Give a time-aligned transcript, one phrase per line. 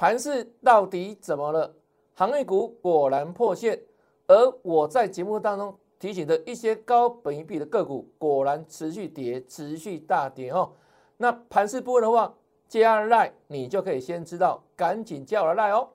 [0.00, 1.74] 盘势到底怎么了？
[2.14, 3.78] 航运股果然破线，
[4.26, 10.72] 而我在节目当中提醒的一些高本益比的个股，果然持续跌，持续大跌哦。
[11.18, 12.34] 那盘势不稳的话，
[12.66, 15.90] 加赖你就可以先知道，赶紧叫我赖哦。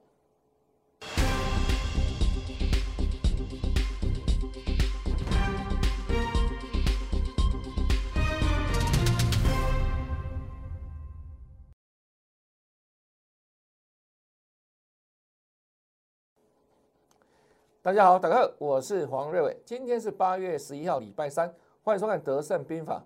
[17.85, 19.55] 大家好，大家好，我是黄瑞伟。
[19.63, 21.53] 今天是八月十一号，礼拜三，
[21.83, 23.05] 欢迎收看《德胜兵法》。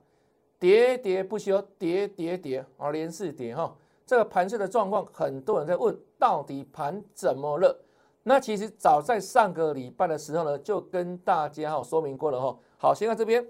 [0.66, 3.76] 喋喋不休，喋喋喋啊，连四跌哈。
[4.06, 7.78] 这个盘势的状况，很多人在问，到底盘怎么了？
[8.24, 12.58] 那其实早在上个礼拜的时候呢，就跟大家哈说明过了哈。
[12.78, 13.46] 好，先看这边，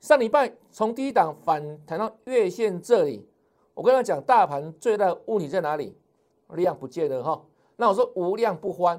[0.00, 3.28] 上礼拜从低档反弹到月线这里，
[3.74, 5.94] 我跟他讲，大盘最大的问题在哪里？
[6.48, 7.44] 量不见了哈。
[7.76, 8.98] 那我说无量不欢。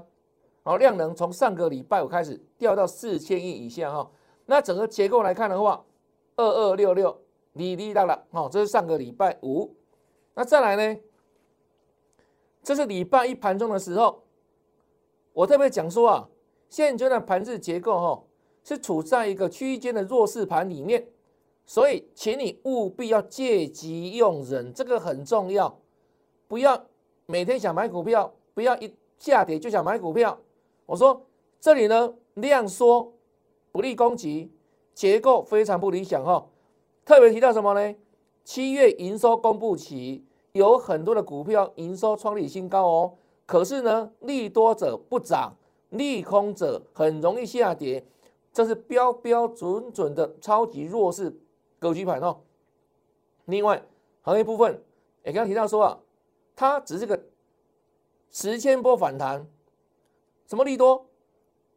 [0.63, 4.11] 好，量能从上个礼拜五开始掉到四千亿以下哈。
[4.45, 5.83] 那整个结构来看的话，
[6.35, 7.19] 二二六六，
[7.53, 9.75] 你理到了哦，这是上个礼拜五。
[10.35, 11.01] 那再来呢？
[12.61, 14.21] 这是礼拜一盘中的时候，
[15.33, 16.29] 我特别讲说啊，
[16.69, 18.23] 现在的盘子结构哈
[18.63, 21.07] 是处在一个区间的弱势盘里面，
[21.65, 25.75] 所以请你务必要借机用人，这个很重要，
[26.47, 26.85] 不要
[27.25, 30.37] 每天想买股票，不要一下跌就想买股票。
[30.91, 31.25] 我说
[31.57, 33.13] 这里呢量缩
[33.71, 34.51] 不利攻击，
[34.93, 36.45] 结构非常不理想哈。
[37.05, 37.95] 特别提到什么呢？
[38.43, 43.13] 七月营收公布期，有很多的股票营收创历新高哦。
[43.45, 45.55] 可是呢，利多者不涨，
[45.91, 48.05] 利空者很容易下跌，
[48.51, 51.33] 这是标标准准的超级弱势
[51.79, 52.41] 格局盘哦。
[53.45, 53.81] 另外
[54.23, 54.83] 行业部分
[55.23, 55.99] 也刚刚提到说啊，
[56.53, 57.17] 它只是个
[58.29, 59.47] 时间波反弹。
[60.51, 61.05] 什么利多？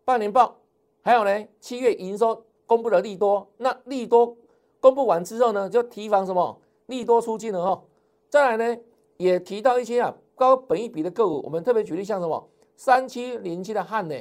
[0.04, 0.56] 半年报，
[1.00, 1.46] 还有呢？
[1.60, 4.36] 七月营收公布的利多，那利多
[4.80, 6.60] 公布完之后呢，就提防什么？
[6.86, 7.84] 利多出尽了哈。
[8.28, 8.82] 再来呢，
[9.16, 14.16] 也提到一些啊高本益比的个股，我们特别举例像什么三七零七的汉呢，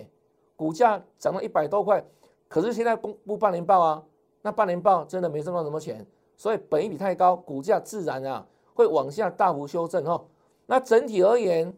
[0.55, 2.05] 股价涨到一百多块，
[2.47, 4.03] 可是现在公布半年报啊，
[4.43, 6.05] 那半年报真的没挣到什么钱，
[6.37, 10.23] 所以本一比太高，股价自然啊会往下大幅修正哈。
[10.67, 11.75] 那整体而言，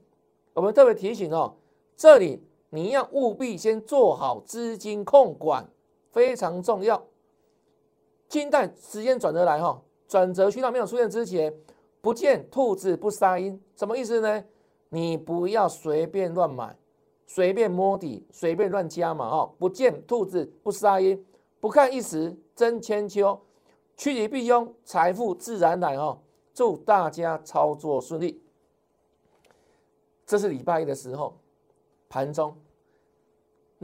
[0.53, 1.55] 我们特别提醒哦，
[1.95, 2.45] 这里。
[2.75, 5.65] 你要务必先做好资金控管，
[6.11, 7.01] 非常重要。
[8.27, 11.53] 静待时间转折来哈，转折渠道没有出现之前，
[12.01, 14.43] 不见兔子不撒鹰，什么意思呢？
[14.89, 16.77] 你不要随便乱买，
[17.25, 19.53] 随便摸底，随便乱加嘛哈。
[19.57, 21.25] 不见兔子不撒鹰，
[21.61, 23.39] 不看一时真千秋，
[23.95, 26.19] 趋吉避凶，财富自然来哈。
[26.53, 28.41] 祝大家操作顺利。
[30.25, 31.37] 这是礼拜一的时候，
[32.09, 32.55] 盘中。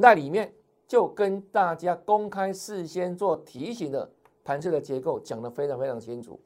[0.01, 0.51] 那里面
[0.87, 4.09] 就跟大家公开事先做提醒的
[4.43, 6.39] 盘势的结构讲得非常非常清楚。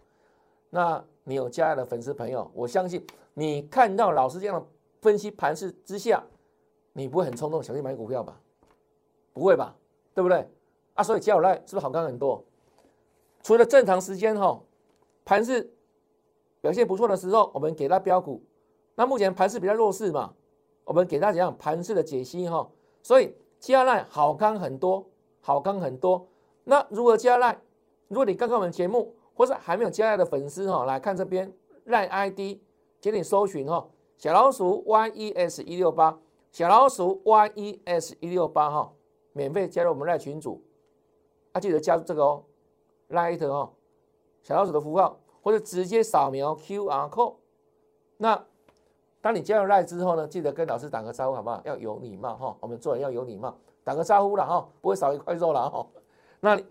[0.70, 3.02] 那你有加爱的粉丝朋友，我相信
[3.34, 4.68] 你看到老师这样的
[5.02, 6.22] 分析盘势之下，
[6.92, 8.38] 你不会很冲动想去买股票吧？
[9.32, 9.74] 不会吧？
[10.14, 10.46] 对不对？
[10.96, 12.44] 啊，所以加我来是不是好看很多？
[13.42, 14.62] 除了正常时间哈，
[15.24, 15.74] 盘势
[16.60, 18.44] 表现不错的时候，我们给他标股。
[18.96, 20.34] 那目前盘势比较弱势嘛，
[20.84, 22.70] 我们给大家讲盘势的解析哈。
[23.02, 23.34] 所以。
[23.66, 25.04] 加赖好康很多，
[25.42, 26.28] 好康很多。
[26.66, 27.60] 那如何加赖？
[28.10, 31.52] 如果你刚看我们节目，或是还没有加赖的粉丝哈，来看这边
[31.86, 32.60] 赖 ID，
[33.02, 33.90] 请你搜寻哈，
[34.20, 36.20] 小老鼠 YES 一六八，
[36.52, 38.94] 小老鼠 YES 一六八哈，
[39.34, 40.62] 免费加入我们赖群组。
[41.54, 42.44] 啊，记得加入这个哦
[43.10, 43.72] ，Light 哦，
[44.44, 47.38] 小老鼠的符号，或者直接扫描 QR code。
[48.18, 48.46] 那
[49.26, 51.60] 当你加入赖之后呢，记得跟老师打个招呼，好不好？
[51.66, 55.84] 要有礼貌哈，我们做人要有礼貌，打个招呼了哈，不会少一块肉了哈。
[56.42, 56.62] 那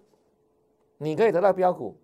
[0.99, 1.97] 你可以得到标股，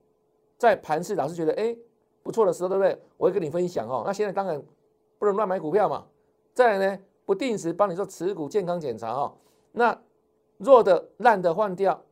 [0.59, 1.77] 在盘市老师觉得哎
[2.25, 3.01] 不错的时候，对不对？
[3.17, 4.03] 我会跟你分享哦。
[4.05, 4.61] 那现在当然
[5.21, 6.05] 不能乱买股票嘛。
[6.53, 9.33] 再来呢，不定时帮你做持股健康检查哦。
[9.71, 9.97] 那
[10.57, 12.03] 弱的烂的换掉，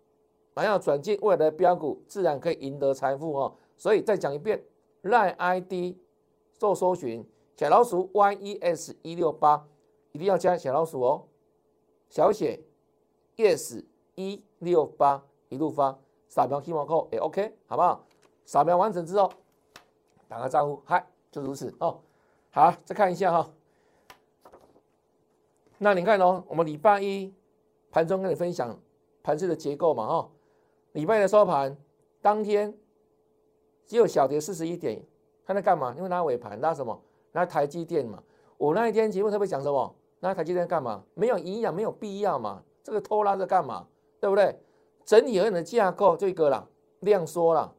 [0.55, 3.52] 还要转进未来的标股，自然可以赢得财富哦。
[3.76, 4.62] 所以再讲一遍，
[5.02, 5.96] 赖 ID
[6.56, 7.29] 做搜寻。
[7.58, 9.66] 小老鼠 yes 一六八，
[10.12, 11.25] 一定要加小老鼠哦，
[12.08, 12.62] 小写
[13.37, 13.84] yes
[14.14, 18.05] 一六八一路发，扫描 Q R code 也 OK，好不好？
[18.44, 19.32] 扫描完成之后，
[20.28, 21.99] 打个招呼，嗨，就如此哦。
[22.50, 23.50] 好，再看一下哈。
[25.78, 27.34] 那你看哦，我们礼拜一
[27.90, 28.78] 盘中跟你分享
[29.20, 30.31] 盘式的结构嘛，哈。
[30.93, 31.76] 礼拜一的收盘
[32.22, 32.72] 当天
[33.84, 35.02] 只有小跌四十一点，
[35.44, 35.93] 它在干嘛？
[35.96, 37.02] 因为拉尾盘拉什么？
[37.32, 38.22] 那台积电嘛，
[38.56, 39.94] 我那一天节目特别讲什么？
[40.20, 41.04] 那台积电干嘛？
[41.14, 42.62] 没有营养，没有必要嘛？
[42.82, 43.86] 这个拖拉着干嘛？
[44.20, 44.58] 对不对？
[45.04, 46.66] 整体而言的架构这个啦，
[47.00, 47.72] 量缩了，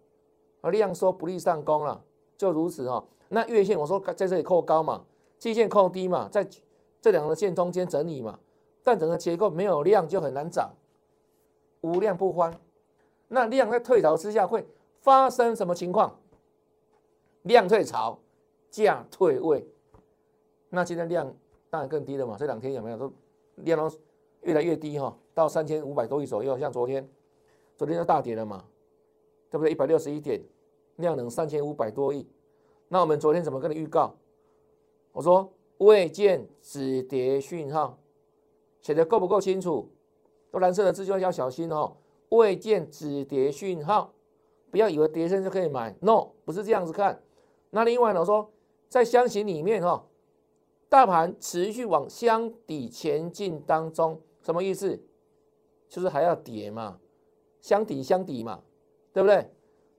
[0.62, 2.02] 啊量缩不利上攻了，
[2.38, 3.04] 就如此哈。
[3.28, 5.04] 那月线我说在这里扣高嘛，
[5.38, 6.48] 季线扣低嘛，在
[7.02, 8.40] 这两个线中间整理嘛，
[8.84, 10.72] 但整个结构没有量就很难涨，
[11.82, 12.58] 无量不欢。
[13.28, 14.68] 那量在退潮之下会
[15.02, 16.18] 发生什么情况？
[17.44, 18.18] 量退潮，
[18.70, 19.68] 价退位。
[20.70, 21.34] 那今天量
[21.70, 23.14] 当然更低了嘛，这两天有没有都
[23.56, 23.96] 量都
[24.42, 27.08] 越来越低哈，到三千五百多亿左右，像昨天。
[27.78, 28.66] 昨天就大跌了嘛，
[29.50, 29.72] 对不对？
[29.72, 30.44] 一百六十一点，
[30.98, 32.28] 量能三千五百多亿。
[32.90, 34.14] 那我们昨天怎么跟你预告？
[35.14, 37.98] 我说未见止跌讯号，
[38.82, 39.88] 写的够不够清楚？
[40.52, 41.96] 都蓝色的字就要小心哦。
[42.28, 44.12] 未见止跌讯号，
[44.72, 47.24] 不要以为跌升就可以买，no，不是这样子看。
[47.70, 48.52] 那另外呢，我说
[48.90, 50.06] 在箱型里面哈，
[50.90, 55.00] 大盘持续往箱底前进当中，什么意思？
[55.88, 57.00] 就是还要跌嘛。
[57.62, 58.64] 箱底箱底嘛，
[59.14, 59.52] 对不对？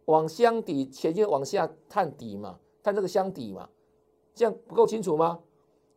[0.07, 3.69] 往箱底前进，往下探底嘛，探这个箱底嘛，
[4.35, 5.41] 这样不够清楚吗？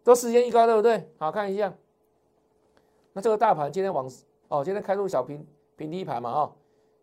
[0.03, 1.09] 都时间一高，对不对？
[1.17, 1.73] 好看一下。
[3.13, 4.07] 那这个大盘今天往
[4.49, 6.55] 哦，今天开入小平平低盘嘛，哈，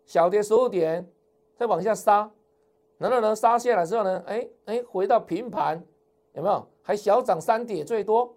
[0.05, 1.11] 小跌十五点，
[1.57, 2.31] 再往下杀，
[3.00, 4.23] 难道能杀下来之后呢？
[4.26, 5.82] 哎哎，回到平盘，
[6.35, 6.67] 有没有？
[6.82, 8.37] 还小涨三点，最多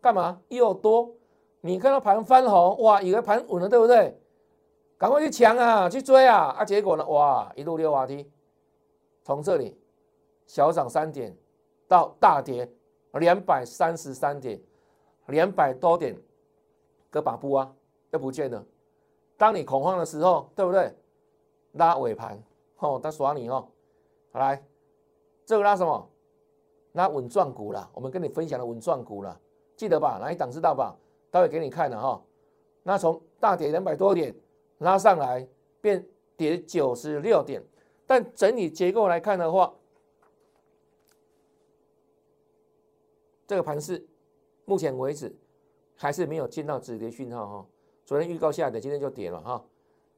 [0.00, 0.40] 干嘛？
[0.48, 1.12] 又多？
[1.60, 4.16] 你看到盘翻红，哇，以为盘稳了，对不对？
[4.96, 6.54] 赶快去抢啊，去追啊！
[6.56, 7.04] 啊，结果呢？
[7.08, 8.30] 哇，一路溜滑梯，
[9.24, 9.76] 从这里
[10.46, 11.36] 小涨三点
[11.88, 12.70] 到大跌
[13.14, 14.60] 两百三十三点，
[15.26, 16.16] 两百多点，
[17.10, 17.74] 个把布啊，
[18.12, 18.64] 又不见了。
[19.36, 20.94] 当你恐慌的时候，对不对？
[21.72, 22.40] 拉尾盘，
[22.78, 23.66] 哦，他耍你哦。
[24.34, 24.60] 好来，
[25.46, 26.10] 这个拉什么？
[26.92, 27.88] 拉稳赚股了。
[27.94, 29.40] 我们跟你分享的稳赚股了，
[29.76, 30.18] 记得吧？
[30.20, 30.94] 哪一档知道吧？
[31.30, 32.22] 待会给你看了哈。
[32.82, 34.34] 那从大跌两百多点。
[34.78, 35.46] 拉上来
[35.80, 36.04] 变
[36.36, 37.62] 跌九十六点，
[38.06, 39.72] 但整体结构来看的话，
[43.46, 44.04] 这个盘势
[44.64, 45.34] 目前为止
[45.94, 47.66] 还是没有见到止跌讯号哈。
[48.04, 49.64] 昨天预告下跌，今天就跌了哈。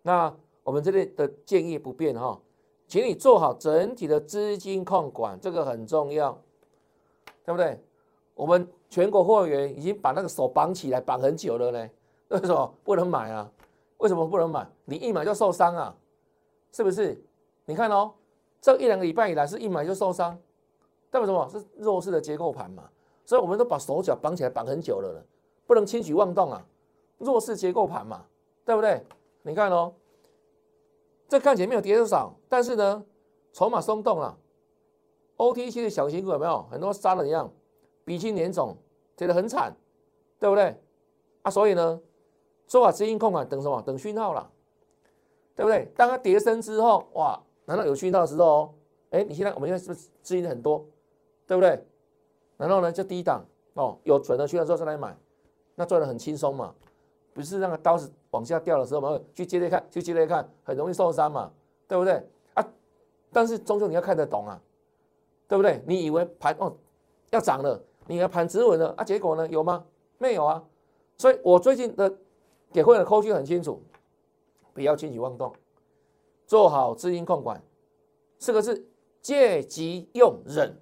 [0.00, 0.34] 那
[0.64, 2.40] 我们这里的建议不变哈，
[2.86, 6.32] 请你做好整体的资金控管，这个很重要，
[7.44, 7.80] 对不对？
[8.34, 11.90] 我们全国货源已经把那个手绑起来，绑很久了呢，
[12.28, 13.50] 为什么不能买啊？
[13.98, 14.66] 为什么不能买？
[14.84, 15.96] 你一买就受伤啊，
[16.70, 17.20] 是不是？
[17.64, 18.12] 你看哦，
[18.60, 20.38] 这一两个礼拜以来是一买就受伤，
[21.10, 21.48] 代表什么？
[21.48, 22.84] 是弱势的结构盘嘛。
[23.24, 25.24] 所以我们都把手脚绑起来，绑很久了了，
[25.66, 26.64] 不能轻举妄动啊。
[27.18, 28.24] 弱势结构盘嘛，
[28.64, 29.02] 对不对？
[29.42, 29.92] 你看哦，
[31.28, 33.04] 这看起来没有跌多少，但是呢，
[33.52, 34.38] 筹码松动了。
[35.36, 37.52] OTC 的小型股有没有很多杀了一样，
[38.04, 38.76] 鼻青脸肿，
[39.16, 39.74] 跌得很惨，
[40.38, 40.80] 对不对？
[41.42, 42.00] 啊，所以呢？
[42.66, 43.80] 做好资金控管，等什么？
[43.82, 44.50] 等讯号了，
[45.54, 45.88] 对不对？
[45.94, 48.74] 当它跌升之后，哇，难道有讯号的时候哦？
[49.10, 50.84] 哎，你现在我们现在是不是资金很多，
[51.46, 51.86] 对不对？
[52.56, 53.44] 然后呢，就低档
[53.74, 55.16] 哦，有准的讯号之后再来买，
[55.76, 56.74] 那赚的很轻松嘛？
[57.36, 61.52] 不是那个刀子往下掉的时候嘛，去接着看，去接着看，很容易受伤嘛，
[61.86, 62.26] 对不对？
[62.54, 62.66] 啊，
[63.30, 64.58] 但是终究你要看得懂啊，
[65.46, 65.82] 对不对？
[65.86, 66.74] 你以为盘哦
[67.28, 69.04] 要涨了，你的盘止稳了啊？
[69.04, 69.84] 结果呢，有吗？
[70.16, 70.64] 没有啊。
[71.18, 72.10] 所以我最近的。
[72.72, 73.80] 给会员的扣讯很清楚，
[74.74, 75.50] 不要轻举妄动，
[76.46, 77.62] 做好资金控管，
[78.38, 78.86] 四个字：
[79.22, 80.76] 借急用忍。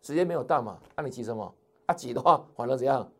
[0.00, 1.52] 时间没有到嘛，那你急什么？
[1.86, 3.12] 啊，急的话反而怎样？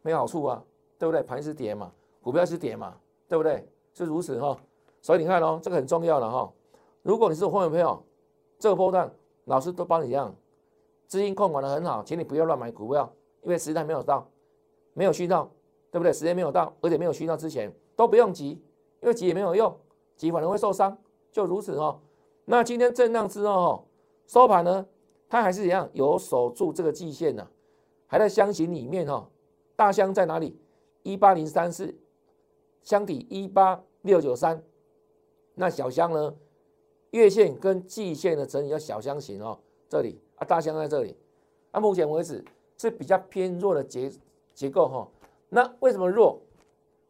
[0.00, 0.64] 没好处啊，
[1.02, 1.20] 对不对？
[1.20, 1.90] 盘是跌嘛，
[2.20, 2.94] 股票是跌嘛，
[3.26, 3.68] 对不对？
[3.92, 4.56] 是如此哈。
[5.00, 6.48] 所以你看哦，这个很重要的哈。
[7.02, 8.00] 如果你是会员朋友，
[8.56, 9.12] 这个波段
[9.46, 10.32] 老师都帮你这样，
[11.08, 14.30] 资金控管的很好，请你不要乱买股票，因为时间没有到，
[14.94, 15.50] 没有需要。
[15.90, 16.12] 对不对？
[16.12, 18.50] 时间没有到，而且没有需要之前都不用急，
[19.00, 19.76] 因为急也没有用，
[20.16, 20.96] 急反而会受伤，
[21.32, 21.98] 就如此哦。
[22.44, 23.88] 那今天震荡之后
[24.28, 24.86] 收盘呢，
[25.28, 27.44] 它还是一样有守住这个季线呢，
[28.06, 29.28] 还在箱型里面哈。
[29.74, 30.61] 大箱在哪里？
[31.02, 31.94] 一八零三四，
[32.82, 34.62] 箱底一八六九三。
[35.54, 36.34] 那小箱呢？
[37.10, 41.14] 月线跟季线的整理叫小箱型哦，这里啊，大箱在这里。
[41.70, 42.42] 那目前为止
[42.78, 44.10] 是比较偏弱的结
[44.54, 45.06] 结构哈。
[45.50, 46.40] 那为什么弱？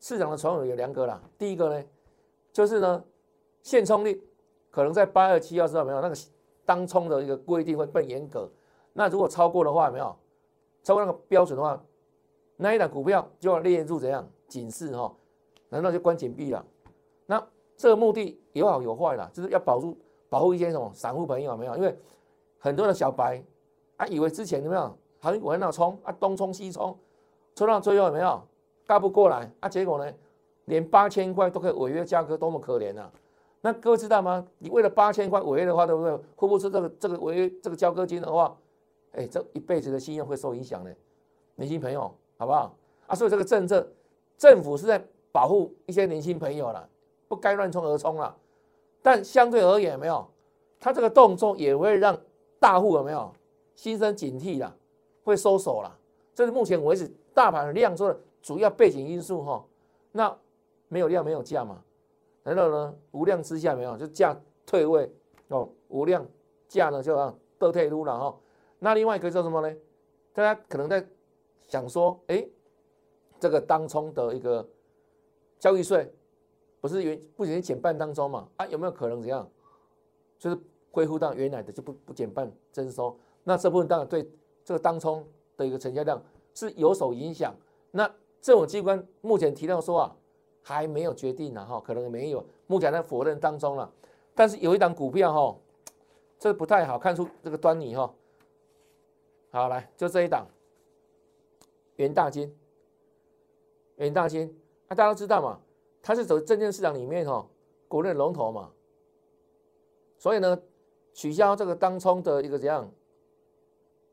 [0.00, 1.22] 市场的传闻有两个啦。
[1.38, 1.84] 第一个呢，
[2.52, 3.04] 就是呢，
[3.62, 4.20] 现冲率
[4.72, 6.16] 可能在八二七，要知道没有那个
[6.64, 8.50] 当冲的一个规定会更严格。
[8.92, 10.16] 那如果超过的话，没有
[10.82, 11.80] 超过那个标准的话，
[12.62, 15.12] 那一档股票就要列入怎样警示哈？
[15.68, 16.64] 难道就关紧闭了？
[17.26, 17.44] 那
[17.76, 19.96] 这个目的有好有坏啦，就是要保住
[20.28, 21.76] 保护一些什么散户朋友没有？
[21.76, 21.98] 因为
[22.58, 23.42] 很多的小白
[23.96, 26.96] 啊，以为之前有没有航运股在那冲啊，东冲西冲，
[27.54, 28.40] 冲到最后有没有
[28.86, 29.68] 嘎不过来啊？
[29.68, 30.12] 结果呢，
[30.66, 33.10] 连八千块都可以违约价格，多么可怜啊！
[33.60, 34.46] 那各位知道吗？
[34.58, 36.16] 你为了八千块违约的话，对不对？
[36.36, 38.56] 会不出这个这个违约这个交割金的话，
[39.12, 40.94] 哎，这一辈子的信用会受影响的，
[41.54, 42.74] 年轻朋友，好不好？
[43.06, 43.86] 啊，所以这个政策，
[44.36, 46.88] 政府是在保护一些年轻朋友了，
[47.28, 48.36] 不该乱冲而冲了。
[49.00, 50.26] 但相对而言，没有，
[50.80, 52.18] 他这个动作也会让
[52.58, 53.32] 大户有没有
[53.76, 54.74] 心生警惕啦，
[55.22, 55.98] 会收手了。
[56.34, 59.64] 这是目前为止大盘量缩的主要背景因素哈。
[60.10, 60.36] 那
[60.88, 61.80] 没有量没有价嘛。
[62.42, 65.08] 然后呢，无量之下没有，就价退位
[65.46, 66.26] 哦，无量
[66.66, 68.36] 价呢就啊都退路了哈。
[68.80, 69.72] 那另外一个叫什么呢？
[70.32, 71.06] 大家可能在
[71.72, 72.46] 想说，哎，
[73.40, 74.68] 这个当冲的一个
[75.58, 76.12] 交易税
[76.82, 78.46] 不是原不仅仅减半当中嘛？
[78.58, 79.50] 啊，有没有可能怎样？
[80.38, 80.58] 就是
[80.90, 83.18] 恢复到原来的就不不减半征收？
[83.42, 84.30] 那这部分当然对
[84.62, 85.26] 这个当冲
[85.56, 87.54] 的一个成交量是有所影响。
[87.90, 90.16] 那政府机关目前提到说啊。
[90.64, 93.92] 还没有决定呢哈，可能没有，目前在否认当中了。
[94.32, 95.56] 但是有一档股票哈，
[96.38, 98.14] 这不太好看出这个端倪哈。
[99.50, 100.46] 好，来就这一档，
[102.02, 102.52] 元大金，
[103.94, 104.52] 元大金，
[104.88, 105.60] 那大家都知道嘛，
[106.02, 107.48] 它是走证券市场里面哈，
[107.86, 108.72] 国内龙头嘛。
[110.18, 110.60] 所以呢，
[111.12, 112.90] 取消这个当冲的一个怎样，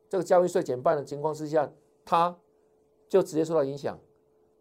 [0.07, 1.67] 这个交易税减半的情况之下，
[2.05, 2.37] 它
[3.07, 3.97] 就直接受到影响，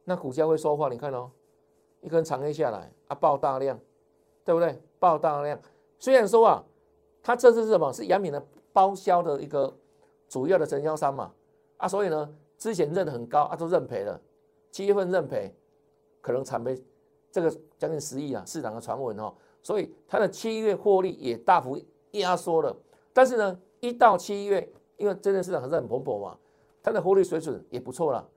[0.05, 1.31] 那股价会说话，你看哦。
[2.01, 3.79] 一根长黑下来啊，爆大量，
[4.45, 4.81] 对不对？
[5.01, 5.61] 爆大量。
[5.99, 6.65] 虽然说啊，
[7.23, 7.93] 它这次是什么？
[7.93, 8.41] 是杨敏的
[8.73, 9.77] 包销的一个
[10.29, 11.35] 主要的承销商嘛
[11.77, 14.21] 啊，所以呢，之前认的很高啊，都认赔了。
[14.71, 15.55] 七月份认赔，
[16.21, 16.77] 可能惨赔
[17.31, 19.33] 这个将近十亿啊，市场的传闻哦。
[19.63, 21.81] 所以它的七月获利也大幅
[22.13, 22.77] 压缩了。
[23.13, 26.37] 但是呢，一到七月，因为真的市场还是很蓬勃嘛，
[26.83, 28.29] 它的获利水准也不错了。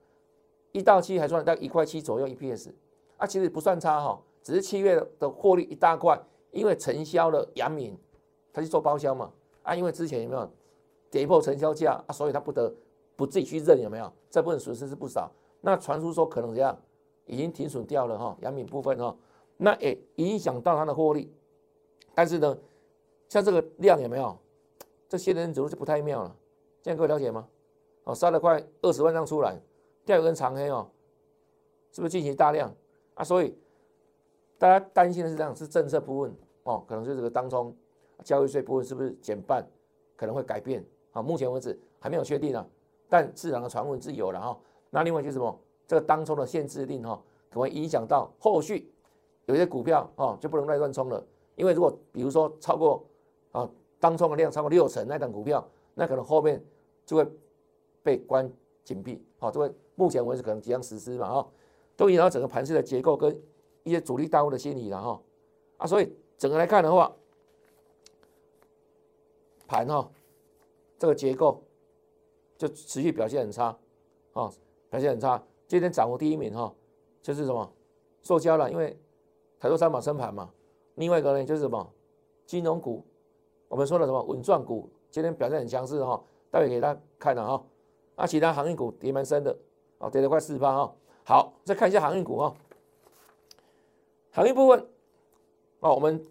[0.72, 2.72] 一到七还赚大概一块七左右 EPS。
[3.18, 6.20] 啊，其实不算差哈，只是七月的获利一大块，
[6.52, 7.98] 因为承销了阳明，
[8.54, 9.32] 他去做包销嘛。
[9.64, 10.50] 啊，因为之前有没有
[11.10, 12.74] 跌破承销价啊，所以他不得
[13.22, 15.32] 不自己去认有没有，这部分损失是不少。
[15.60, 16.76] 那传出说可能怎样，
[17.28, 19.16] 已经停损掉了哈，阳明部分哈，
[19.58, 21.32] 那也影响到他的获利。
[22.16, 22.58] 但是呢，
[23.30, 24.36] 像这个量有没有，
[25.08, 26.36] 这些人走路就不太妙了。
[26.82, 27.48] 这样各位了解吗？
[28.06, 29.56] 哦，杀了快二十万张出来，
[30.04, 30.90] 掉一根长黑哦，
[31.92, 32.74] 是不是进行大量？
[33.14, 33.56] 啊，所以
[34.58, 37.72] 大家担心的是这样，是政策部分哦，可能是这个当中
[38.24, 39.64] 交易税部分是不是减半，
[40.16, 41.22] 可能会改变啊？
[41.22, 42.68] 目前为止还没有确定啊，
[43.12, 44.58] 但市场的传闻是有了哈。
[44.90, 45.60] 那另外就是什么？
[45.86, 48.90] 这个当中的限制令哈，可能影响到后续
[49.48, 51.22] 有些股票哦，就不能再乱冲了。
[51.58, 53.06] 因为如果比如说超过
[53.52, 56.64] 啊当冲的量超过六成那档股票，那可能后面
[57.06, 57.28] 就会
[58.02, 58.50] 被关
[58.86, 61.48] 紧闭，好，就会目前为止可能即将实施嘛，哈。
[61.98, 63.38] 都影响到整个盘势的结构跟
[63.84, 65.22] 一些主力大户的心理了哈
[65.76, 67.14] 啊，所以整个来看的话，
[69.68, 70.10] 盘哈
[70.98, 71.62] 这个结构
[72.62, 73.76] 就持续表现很差
[74.34, 74.48] 啊，
[74.92, 75.42] 表现很差。
[75.68, 76.72] 今天涨幅第一名哈
[77.20, 77.68] 就是什么
[78.22, 78.96] 塑胶了，因为
[79.60, 80.54] 台州三宝升盘嘛。
[80.94, 81.92] 另外一个呢就是什么
[82.46, 83.04] 金融股，
[83.68, 87.66] 我们说的什么稳赚股，今天表现很强势哈，待会给大家看了哈。
[88.16, 89.58] 那，其他航运股跌蛮深的
[89.98, 90.96] 啊，跌了快四八哈。
[91.24, 92.54] 好，再看一下航运股哈，
[94.30, 94.88] 航运部分
[95.80, 96.24] 哦，我们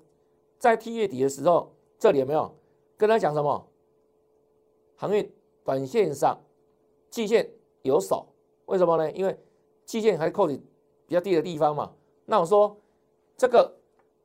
[0.61, 2.55] 在 T 月底的时候，这里有没有
[2.97, 3.67] 跟他讲什么？
[4.95, 5.33] 航运
[5.65, 6.39] 短线上
[7.11, 7.51] 季线
[7.83, 8.27] 有守，
[8.67, 9.11] 为什么呢？
[9.13, 9.39] 因为
[9.85, 10.63] 季线还扣底
[11.07, 11.93] 比较低的地方嘛。
[12.27, 12.77] 那我说
[13.37, 13.75] 这个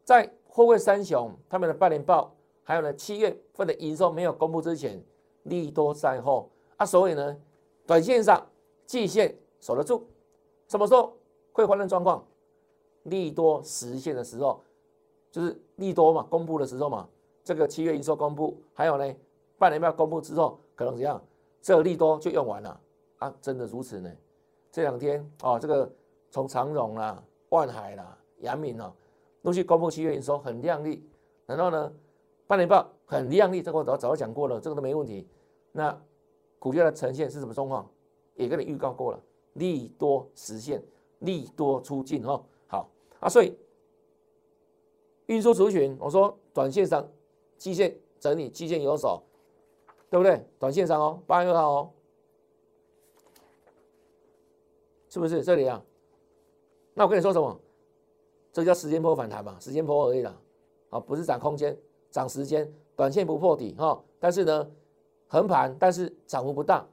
[0.04, 5.04] 在货柜三雄他们的半年报，还有呢七月份的营收没有公布之前，
[5.44, 7.38] 利多在后啊，所以呢，
[7.86, 8.48] 短线上
[8.86, 10.08] 季线守得住。
[10.68, 11.14] 什么时候
[11.52, 12.26] 会发生状况？
[13.04, 14.64] 利多实现的时候，
[15.32, 17.08] 就是利多嘛，公布的时候嘛。
[17.44, 19.16] 这个七月营收公布，还有呢，
[19.60, 21.22] 半年报公布之后，可能怎样？
[21.62, 22.80] 这个利多就用完了
[23.18, 23.34] 啊？
[23.42, 24.12] 真的如此呢？
[24.72, 25.92] 这两天哦，这个
[26.30, 28.94] 从长荣啦、万海啦、阳明啊，
[29.42, 31.08] 陆续公布七月营收很亮丽，
[31.46, 31.92] 然后呢，
[32.46, 35.28] 半年报很亮丽，这个我早早讲过了，这个都没问题。
[35.72, 35.98] 那
[36.60, 37.90] 股价的呈现是什么状况？
[38.36, 39.20] 也跟你预告过了。
[39.54, 40.84] 利多实现，
[41.20, 42.90] 利多出尽哈，好
[43.22, 43.58] 啊，所以
[45.28, 47.08] 运输族群，我说短线上
[47.58, 49.24] 基线整理，基线有手，
[50.16, 50.48] 对不对？
[50.58, 51.92] 短线上哦，八月二号哦，
[55.10, 55.84] 是不是这里啊？
[56.94, 57.60] 那我跟你说什么？
[58.54, 60.34] 这叫时间波反弹嘛，时间波而已啦，
[60.90, 61.78] 啊，不是涨空间，
[62.10, 64.72] 涨时间，短线不破底哈，但是呢，
[65.28, 66.88] 横盘，但是涨幅不大。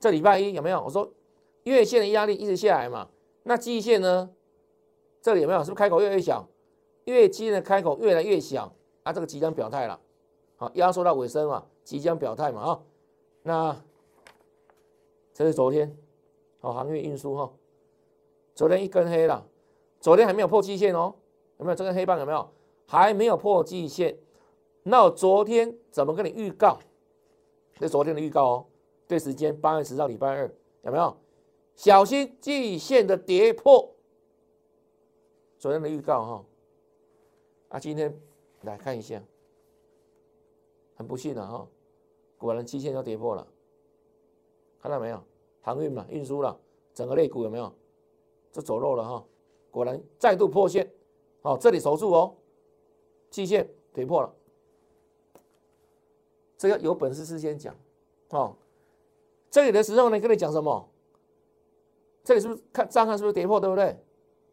[0.00, 0.82] 这礼拜一有没有？
[0.82, 1.08] 我说
[1.62, 3.08] 月线的压力一直下来嘛，
[3.44, 4.28] 那季线呢？
[5.20, 5.60] 这里有没有？
[5.60, 6.48] 是不是开口越来越小？
[7.04, 8.74] 月季的开口越来越小
[9.04, 10.00] 啊，这个即将表态了。
[10.62, 12.82] 啊，压缩到尾声嘛，即将表态嘛啊。
[13.42, 13.84] 那
[15.34, 15.96] 这是昨天，
[16.60, 17.52] 好，航运运输哈，
[18.54, 19.44] 昨天一根黑了，
[19.98, 21.14] 昨天还没有破季线哦，
[21.58, 21.74] 有没有？
[21.74, 22.48] 这根黑棒有没有？
[22.86, 24.16] 还没有破季线。
[24.84, 26.78] 那我昨天怎么跟你预告？
[27.80, 28.66] 这昨天的预告哦。
[29.08, 31.16] 对时间，八月十号礼拜二，有没有？
[31.74, 33.92] 小心季线的跌破。
[35.58, 36.44] 昨天的预告哈，
[37.70, 38.16] 啊，今天
[38.62, 39.22] 来看一下，
[41.06, 41.66] 不幸的哈，
[42.38, 43.46] 果然季线要跌破了，
[44.80, 45.22] 看到没有？
[45.60, 46.58] 航运嘛，运输了，
[46.92, 47.72] 整个类股有没有？
[48.50, 49.24] 这走漏了哈，
[49.70, 50.92] 果然再度破线，
[51.40, 52.34] 好，这里守住哦，
[53.30, 54.34] 季线跌破了，
[56.58, 57.74] 这个有本事事先讲，
[58.30, 58.56] 哦。
[59.50, 60.88] 这里的时候呢，跟你讲什么？
[62.24, 63.98] 这里是不是看账看是不是跌破，对不对？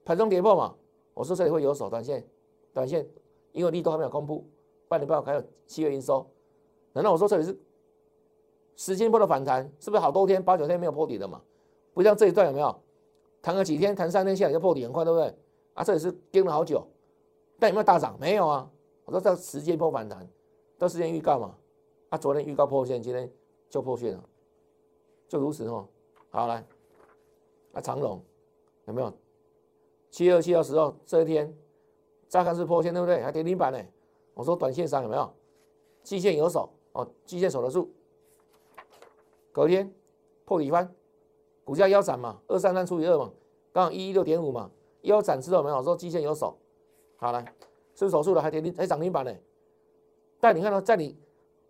[0.03, 0.75] 盘中跌破嘛。
[1.13, 2.25] 我说这里会有手短线，
[2.73, 3.09] 短线，
[3.51, 4.45] 因为利都还没有公布，
[4.87, 6.29] 半年报还有七月营收。
[6.99, 7.57] 难道我说这里是
[8.75, 9.63] 时间波的反弹？
[9.79, 11.41] 是不是好多天八九天没有破底的嘛？
[11.93, 12.75] 不像这一段有没有？
[13.41, 15.33] 弹个几天，弹三天下来就破底很快，对不对？
[15.75, 16.85] 啊，这里是盯了好久，
[17.57, 18.17] 但有没有大涨？
[18.19, 18.69] 没有啊。
[19.05, 20.27] 我说这时间波反弹，
[20.77, 21.55] 都时间预告嘛。
[22.09, 23.31] 啊，昨天预告破线，今天
[23.69, 24.21] 就破线了。
[25.29, 25.87] 就如此哦，
[26.31, 26.61] 好来，
[27.71, 28.21] 啊长龙
[28.87, 29.13] 有没有？
[30.11, 31.57] 七月二七号时候这一天，
[32.27, 33.21] 乍看是破线对不对？
[33.23, 33.79] 还跌停板呢。
[34.33, 35.33] 我说短线上有没有？
[36.01, 37.91] 季线有手哦，季线守得住。
[39.51, 39.93] 隔天
[40.45, 40.93] 破底翻，
[41.63, 43.31] 股价腰斩嘛，二三三除以二嘛，
[43.71, 44.69] 刚好一一六点五嘛，
[45.01, 45.83] 腰斩之后没有？
[45.83, 46.57] 说季线有手，
[47.17, 47.43] 好来，
[47.93, 48.41] 是不是守住了？
[48.41, 49.33] 还跌停还涨停板呢？
[50.39, 51.17] 但你看到在你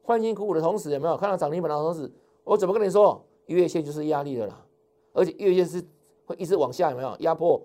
[0.03, 2.11] 欢欣鼓舞的同时，有没有看到涨停板的同时？
[2.43, 3.25] 我怎么跟你说？
[3.47, 4.63] 月线就是压力的啦，
[5.11, 5.83] 而且月线是
[6.27, 7.60] 会一直往下，有没有压迫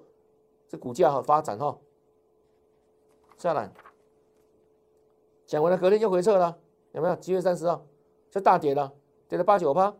[0.66, 1.78] 这股价和发展哈？
[3.36, 3.70] 下来
[5.44, 6.56] 讲完了，隔天就回撤了，
[6.94, 7.14] 有没有？
[7.16, 7.84] 七月三十号。
[8.30, 8.92] 就大跌了，
[9.28, 9.94] 跌了八九趴，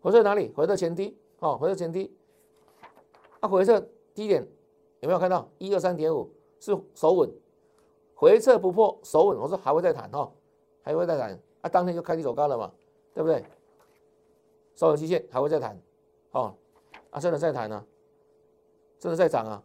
[0.00, 0.52] 回撤哪里？
[0.54, 2.14] 回撤前低，哦，回撤前低，
[3.40, 3.80] 啊，回撤
[4.14, 4.46] 低点。
[5.00, 5.48] 有没有看到？
[5.58, 6.30] 一二三点五。
[6.60, 7.32] 是守稳，
[8.16, 10.28] 回撤不破守稳，我说还会再谈哈，
[10.82, 12.72] 还会再谈，啊，当天就开低走高了嘛，
[13.14, 13.44] 对不对？
[14.74, 15.80] 收稳期限还会再谈，
[16.32, 16.52] 哦，
[17.10, 17.86] 啊，真的再谈呢，
[18.98, 19.62] 真的在涨啊，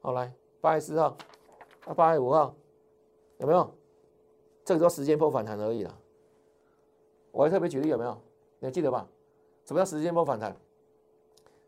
[0.00, 1.16] 好来，八月四号，
[1.86, 2.54] 啊，八月五号，
[3.38, 3.74] 有没有？
[4.64, 5.98] 这个都时间波反弹而已啦。
[7.30, 8.16] 我还特别举例有没有？
[8.58, 9.08] 你还记得吧？
[9.64, 10.56] 什么叫时间波反弹？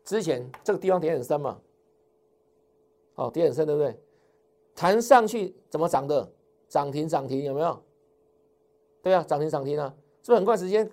[0.03, 1.59] 之前这个地方跌很深嘛，
[3.15, 3.99] 哦，跌很深对不对？
[4.75, 6.31] 弹上去怎么涨的？
[6.67, 7.81] 涨停涨停有没有？
[9.01, 10.89] 对啊，涨停涨停啊，是不是很快时间？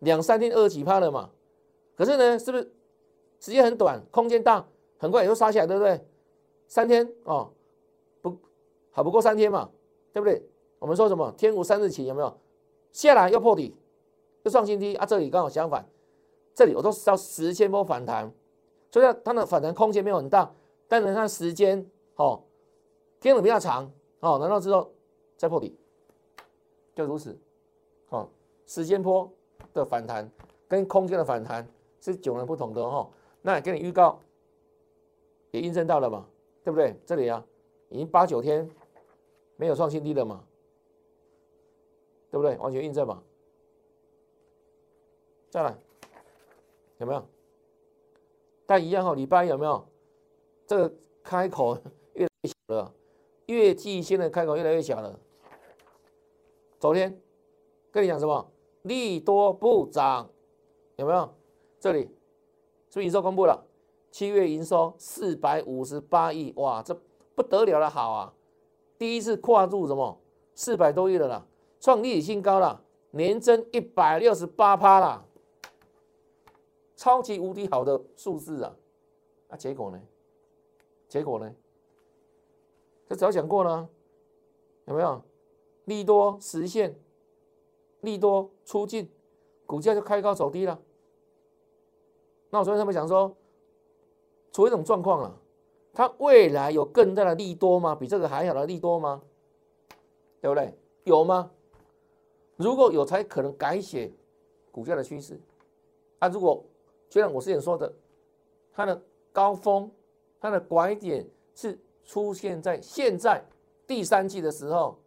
[0.00, 1.30] 两三天二十几趴了嘛，
[1.96, 2.64] 可是呢，是不是
[3.40, 4.66] 时间很短，空间大，
[4.98, 6.04] 很快也就杀下来，对不对？
[6.66, 7.50] 三天哦，
[8.20, 8.36] 不
[8.90, 9.70] 好不过三天嘛，
[10.12, 10.42] 对不对？
[10.78, 12.36] 我们说什么天无三日晴，有没有？
[12.92, 13.74] 下来又破底，
[14.42, 15.04] 又创新低啊！
[15.04, 15.88] 这里刚好相反，
[16.54, 18.32] 这里我都是要时间波反弹，
[18.90, 20.52] 所以它的反弹空间没有很大，
[20.86, 21.84] 但是它时间
[22.16, 22.42] 哦，
[23.20, 24.92] 天的比较长哦，难道之后
[25.36, 25.76] 再破底？
[26.94, 27.38] 就如此，
[28.10, 28.28] 哦，
[28.66, 29.30] 时间波。
[29.74, 30.28] 的反弹
[30.66, 31.66] 跟空间的反弹
[32.00, 33.08] 是迥然不同的哈，
[33.42, 34.18] 那给你预告，
[35.50, 36.26] 也印证到了嘛，
[36.64, 36.96] 对不对？
[37.04, 37.44] 这里啊，
[37.90, 38.68] 已经八九天
[39.56, 40.42] 没有创新低了嘛，
[42.30, 42.56] 对不对？
[42.58, 43.22] 完全印证嘛。
[45.50, 45.76] 再来，
[46.98, 47.24] 有没有？
[48.66, 49.86] 但一样哈，礼拜一有没有？
[50.66, 51.78] 这个开口
[52.12, 52.94] 越来越小了，
[53.46, 55.18] 月季线的开口越来越小了。
[56.78, 57.18] 昨天
[57.90, 58.52] 跟你讲什么？
[58.82, 60.30] 利多不涨，
[60.96, 61.34] 有没有？
[61.80, 62.02] 这里
[62.90, 63.66] 是不是营收公布了？
[64.10, 66.98] 七月营收四百五十八亿，哇，这
[67.34, 68.34] 不得了了，好啊！
[68.98, 70.20] 第一次跨入什么
[70.54, 71.46] 四百多亿了啦，
[71.80, 75.24] 创历史新高了，年增一百六十八趴啦，
[76.96, 78.74] 超级无敌好的数字啊！
[79.48, 80.00] 那结果呢？
[81.08, 81.54] 结果呢？
[83.08, 83.88] 这早讲过了，
[84.86, 85.22] 有没有？
[85.84, 86.98] 利多实现。
[88.02, 89.10] 利多出尽，
[89.66, 90.80] 股价就开高走低了。
[92.50, 93.36] 那我昨天他们讲说，
[94.52, 95.40] 出一种状况了，
[95.92, 97.96] 它未来有更大的利多吗？
[97.96, 99.22] 比这个还好的利多吗？
[100.40, 100.78] 对不对？
[101.04, 101.50] 有吗？
[102.58, 104.12] 如果有，才可能改写
[104.72, 105.40] 股价的趋势。
[106.18, 106.64] 啊，如果
[107.08, 107.90] 就像我之前说的，
[108.72, 109.00] 它的
[109.32, 109.88] 高峰、
[110.40, 113.44] 它的拐点是出现在现在
[113.86, 114.98] 第三季的时候，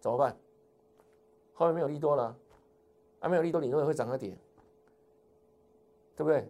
[0.00, 0.36] 怎么办？
[1.52, 2.36] 后面没有利多了，
[3.20, 4.36] 啊，没有利多，你认为会涨个点，
[6.16, 6.48] 对不对？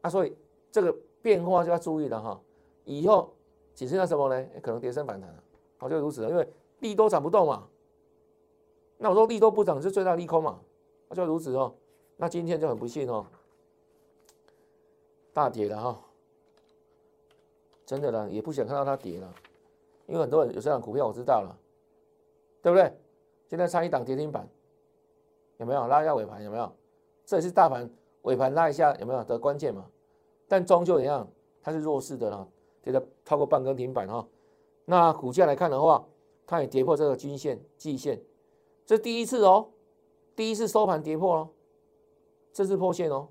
[0.00, 0.36] 啊，所以
[0.72, 2.40] 这个变化就要注意了哈。
[2.84, 3.32] 以后
[3.76, 4.48] 只剩下什么呢？
[4.60, 5.42] 可能跌升反弹了，
[5.76, 6.48] 好就如此了，因为
[6.80, 7.68] 利多涨不动嘛。
[8.98, 10.60] 那我说利多不涨是最大利空嘛，
[11.08, 11.74] 那就如此哦。
[12.16, 13.26] 那今天就很不幸哦，
[15.32, 16.00] 大跌了哈。
[17.84, 19.32] 真的呢，也不想看到它跌了，
[20.06, 21.56] 因为很多人有这样股票我知道了，
[22.62, 22.92] 对不对？
[23.48, 24.48] 现在差一档跌停板，
[25.58, 26.42] 有没有拉一下尾盘？
[26.42, 26.72] 有没有？
[27.24, 27.88] 这也是大盘
[28.22, 29.88] 尾盘拉一下有没有的关键嘛？
[30.48, 31.28] 但终究怎样？
[31.62, 32.48] 它是弱势的啦，
[32.82, 34.26] 跌得超过半根停板哈。
[34.84, 36.04] 那股价来看的话，
[36.46, 38.20] 它也跌破这个均线、季线，
[38.86, 39.68] 这第一次哦，
[40.34, 41.50] 第一次收盘跌破哦，
[42.52, 43.28] 这是破线哦，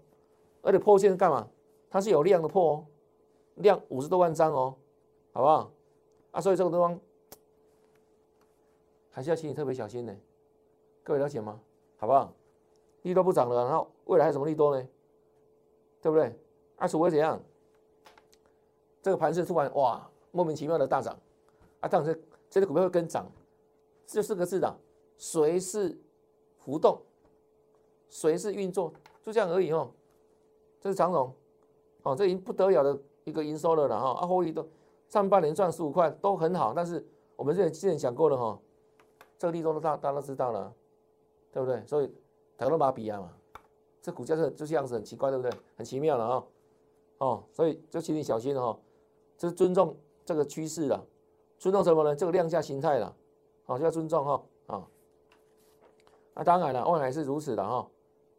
[0.61, 1.47] 而且破线是干嘛？
[1.89, 2.85] 它是有量的破哦。
[3.55, 4.75] 量五十多万张哦，
[5.31, 5.71] 好不好？
[6.31, 6.99] 啊，所以这个地方
[9.09, 10.13] 还是要请你特别小心的，
[11.03, 11.57] 各位了解吗？
[11.95, 12.33] 好不好？
[13.03, 14.85] 利多不涨了，然后未来还有什么利多呢？
[16.01, 16.37] 对不对？
[16.75, 17.41] 啊，除非怎样？
[19.01, 21.17] 这个盘是突然哇，莫名其妙的大涨，
[21.79, 23.25] 啊，当然这些股票会跟涨，
[24.05, 24.77] 这四个字的
[25.17, 25.97] 随是
[26.57, 26.99] 浮动，
[28.09, 29.91] 随是运作，就这样而已哦。
[30.79, 31.33] 这是长荣，
[32.03, 32.99] 哦，这已经不得了的。
[33.25, 34.63] 一个营收了了哈，啊，获利都
[35.09, 37.03] 上半年赚十五块都很好，但是
[37.35, 38.59] 我们之前之前讲过了哈，
[39.35, 40.71] 这个利多都大大家都知道了，
[41.51, 41.83] 对不对？
[41.87, 42.13] 所以
[42.55, 43.33] 台罗马比亚嘛，
[43.99, 45.51] 这股价是就这样子很奇怪，对不对？
[45.75, 46.47] 很奇妙了哈，
[47.17, 48.77] 哦，所以就请你小心哈，
[49.39, 51.03] 这是尊重这个趋势了，
[51.57, 52.15] 尊重什么呢？
[52.15, 53.17] 这个量价形态了，
[53.63, 54.43] 好，就要尊重哈，
[56.35, 57.87] 啊，那当然了，万海是如此的哈，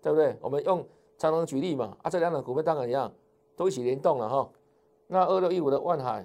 [0.01, 0.37] 对不对？
[0.41, 0.87] 我们用
[1.19, 3.13] 长隆举例嘛，啊，这两种股票当然一样，
[3.57, 4.49] 都一起联动了哈。
[5.09, 6.25] 那二六一五的万海，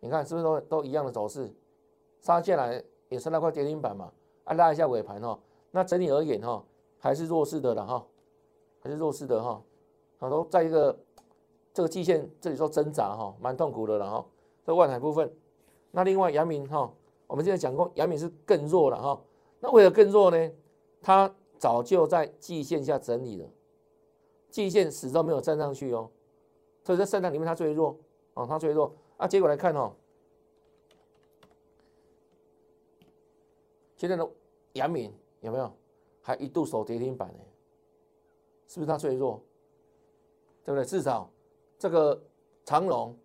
[0.00, 1.50] 你看是不是都都一样的走势？
[2.20, 4.12] 杀下来也是那块跌停板嘛，
[4.44, 5.38] 啊拉一下尾盘哈。
[5.70, 6.62] 那整体而言哈，
[6.98, 8.04] 还是弱势的了哈，
[8.80, 9.62] 还是弱势的哈。
[10.18, 10.96] 好，都在一个
[11.72, 14.24] 这个季线这里做挣扎哈，蛮痛苦的了哈。
[14.64, 15.32] 这万海部分，
[15.90, 16.92] 那另外阳明哈，
[17.26, 19.20] 我们之前讲过，阳明是更弱了哈。
[19.60, 20.50] 那为了更弱呢，
[21.02, 23.48] 它早就在季线下整理了，
[24.48, 26.08] 季线始终没有站上去哦。
[26.84, 27.98] 所以在三档里面，它最弱
[28.34, 29.26] 哦，它最弱啊。
[29.26, 29.92] 结果来看哦，
[33.96, 34.28] 现在的
[34.72, 35.72] 阳明有没有
[36.22, 37.40] 还一度守跌停板呢？
[38.66, 39.42] 是不是它最弱？
[40.64, 40.84] 对不对？
[40.84, 41.30] 至少
[41.78, 42.20] 这个
[42.64, 43.16] 长隆、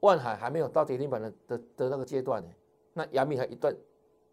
[0.00, 2.48] 万海还没有到跌停板的的的那个阶段呢。
[2.92, 3.76] 那阳明还一段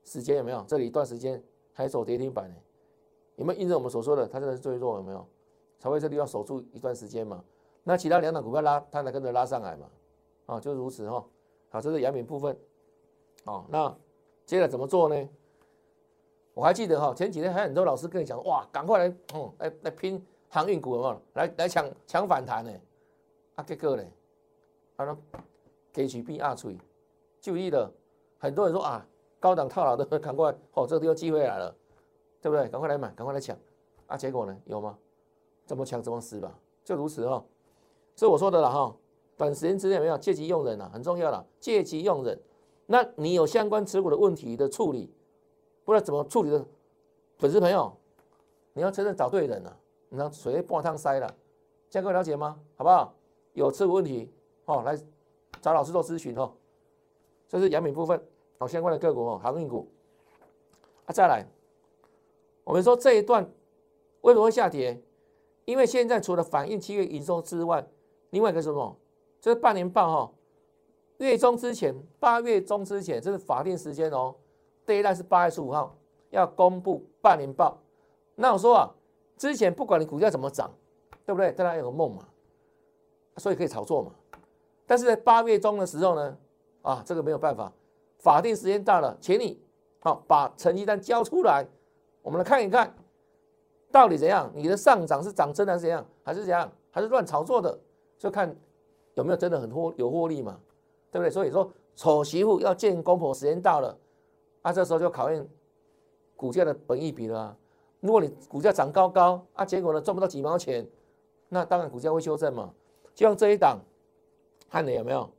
[0.04, 0.64] 时间有没有？
[0.68, 2.56] 这里一段时间还守跌停板呢？
[3.38, 4.98] 有没有印证我们所说的，它真的是最弱？
[4.98, 5.26] 有没有？
[5.80, 7.44] 才会这地方守住一段时间嘛？
[7.84, 9.88] 那其他两档股票拉，它才跟着拉上来嘛，
[10.48, 11.24] 啊，就如此哈。
[11.70, 12.58] 好，这是阳明部分，
[13.46, 13.96] 哦，那
[14.46, 15.30] 接着怎么做呢？
[16.54, 22.72] 我还记得哈，前几天还有很多老师跟你讲，哇，赶快来，嗯，来来拼航运股嘛，来来抢抢反弹呢。
[23.54, 24.04] 啊，结果呢，
[24.96, 25.18] 啊，那
[25.94, 26.76] 给取 B 二吹，
[27.40, 27.92] 注意了，
[28.40, 29.06] 很多人说啊，
[29.40, 31.76] 高档套牢的赶快，哦，这个地方机会来了，
[32.48, 32.70] 对不对？
[32.70, 33.58] 赶快来买，赶快来抢，
[34.08, 34.98] 啊，结果呢，有吗？
[35.66, 37.44] 怎么抢怎么死吧，就如此哈。
[38.16, 38.96] 是我说的了哈，
[39.36, 42.40] 短时间之内没有借机用人啊，很重要了，借机用人。
[42.86, 45.14] 那你有相关持股的问题的处理，
[45.84, 46.66] 不知道怎么处理的
[47.38, 47.92] 粉丝朋友，
[48.72, 51.36] 你要真正找对人了，你要水半汤塞了，
[51.90, 52.58] 这样各位了解吗？
[52.78, 53.14] 好不好？
[53.52, 54.32] 有持股问题
[54.66, 54.98] 哦，来
[55.62, 56.54] 找老师做咨询哦。
[57.50, 58.26] 这是阳明部分
[58.60, 59.86] 哦，相关的个股哦，航运股。
[61.06, 61.46] 啊，再来，
[62.68, 63.50] 我们说这一段
[64.22, 65.02] 为什么会下跌？
[65.64, 67.88] 因为现在除了反映七月营收之外，
[68.32, 68.94] 另外一个什么？
[69.40, 70.34] 就是半年报哈，
[71.20, 74.36] 月中之前，八月中之前，这是法定时间哦。
[74.86, 75.96] 第一代是八月十五号
[76.30, 77.80] 要公布半年报。
[78.36, 78.94] 那我说啊，
[79.38, 80.70] 之前不管你股价怎么涨，
[81.26, 81.54] 对不对？
[81.54, 82.28] 大家有个梦嘛，
[83.38, 84.12] 所以可以炒作嘛。
[84.86, 86.38] 但是在八月中的时候呢，
[86.82, 87.72] 啊，这个没有办法，
[88.20, 89.58] 法定时间到了，请你
[90.00, 91.66] 好把成绩单交出来，
[92.28, 92.94] 我们来看一看，
[93.90, 94.52] 到底怎样？
[94.54, 96.06] 你的上涨是涨真的还是怎样？
[96.24, 96.70] 还是怎样？
[96.92, 97.80] 还是乱炒作的？
[98.18, 98.54] 就看
[99.14, 100.60] 有没有真的很获有获利嘛，
[101.10, 101.30] 对不对？
[101.32, 103.98] 所以说丑媳妇要见公婆，时间到了，
[104.62, 105.48] 啊，这时候就考验
[106.36, 107.56] 股价的本益比了。
[108.02, 110.86] 如果你股价涨高高，啊，结果呢赚不到几毛钱，
[111.48, 112.74] 那当然股价会修正嘛。
[113.16, 113.80] 就像这一档，
[114.70, 115.30] 看的有没有？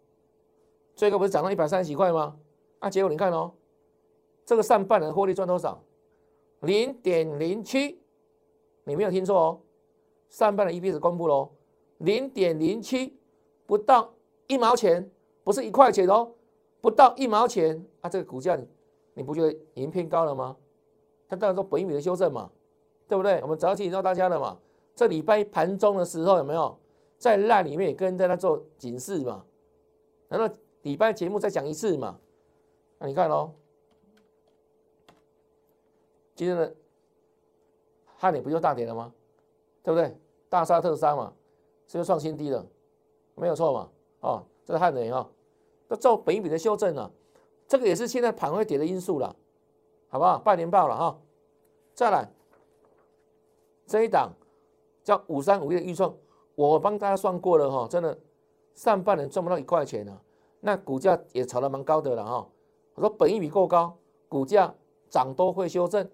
[0.97, 2.35] 最高不是涨到一百三十几块吗？
[2.79, 3.53] 啊，结果你看哦，
[4.47, 5.79] 这个上半年获利赚多少？
[6.61, 7.99] 零点零七，
[8.85, 9.61] 你没有听错哦，
[10.29, 11.51] 上半的 EPS 公布喽。
[11.99, 13.17] 零点零七，
[13.67, 14.15] 不到
[14.47, 15.11] 一毛钱，
[15.43, 16.33] 不是一块钱哦，
[16.81, 18.09] 不到一毛钱啊！
[18.09, 18.57] 这个股价
[19.15, 20.57] 你不觉得已经偏高了吗？
[21.29, 22.51] 它当然说本一米的修正嘛，
[23.09, 23.41] 对不对？
[23.43, 24.59] 我们早提醒到大家了嘛，
[24.95, 26.79] 这礼拜盘中的时候有没有
[27.19, 29.45] 在烂里面也跟大家做警示嘛？
[30.29, 32.19] 难道礼拜节目再讲一次嘛？
[32.99, 33.53] 那你看哦，
[36.39, 36.73] 今天的
[38.17, 39.13] 汉磊不就大跌了吗？
[39.83, 40.17] 对不对？
[40.49, 41.33] 大杀特杀嘛，
[41.89, 42.65] 是不是创新低了？
[43.35, 43.89] 没有错嘛？
[44.21, 45.29] 哦，这是汉磊啊，
[45.89, 47.11] 都做本一笔的修正了，
[47.67, 49.35] 这个也是现在盘会跌的因素了，
[50.11, 50.39] 好不好？
[50.39, 51.19] 半年报了哈，
[51.93, 52.31] 再来
[53.85, 54.31] 这一档
[55.03, 56.09] 叫五三五一的预算，
[56.55, 58.17] 我帮大家算过了哈，真的
[58.75, 60.17] 上半年赚不到一块钱呢，
[60.61, 62.49] 那股价也炒得蛮高的了哈。
[62.95, 63.99] 我说本一笔够高，
[64.29, 64.73] 股价
[65.11, 66.09] 涨多会修正，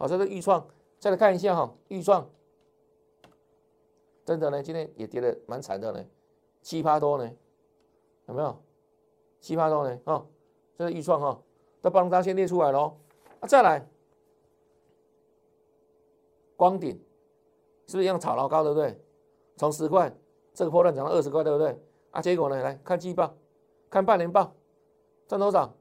[0.00, 0.66] 好，这是预创，
[0.98, 2.26] 再来看一下哈，预创。
[4.24, 6.02] 真的呢，今天也跌得蛮惨的呢，
[6.62, 7.30] 七八多呢，
[8.26, 8.62] 有没有？
[9.40, 10.00] 七八多呢？
[10.04, 10.24] 啊，
[10.74, 11.42] 这是预创哈，
[11.82, 12.96] 都帮大家先列出来喽。
[13.40, 13.86] 啊，再来，
[16.56, 16.92] 光顶
[17.86, 18.98] 是不是一样炒老高，对不对？
[19.58, 20.10] 从十块
[20.54, 21.78] 这个波段涨到二十块，对不对？
[22.10, 23.34] 啊，结果呢，来看季报，
[23.90, 24.54] 看半年报，
[25.28, 25.74] 赚多少？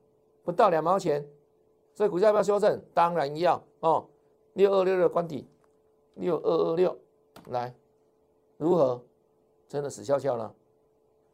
[0.44, 1.26] 不到两毛钱，
[1.94, 2.84] 所以股价要不要修正？
[2.94, 4.08] 当然要哦。
[4.54, 5.48] 六二六的关底，
[6.16, 6.98] 六二二六，
[7.50, 7.74] 来。
[8.58, 9.02] 如何？
[9.68, 10.54] 真的死翘翘了，